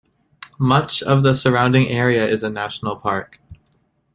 Much 0.57 1.03
of 1.03 1.21
the 1.21 1.31
surrounding 1.31 1.87
area 1.87 2.27
is 2.27 2.41
a 2.41 2.49
National 2.49 2.95
Park. 2.95 3.39